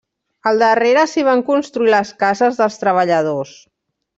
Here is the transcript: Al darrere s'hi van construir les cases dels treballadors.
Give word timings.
Al 0.51 0.61
darrere 0.63 1.03
s'hi 1.11 1.25
van 1.27 1.43
construir 1.51 1.93
les 1.97 2.15
cases 2.25 2.61
dels 2.63 2.81
treballadors. 2.85 3.57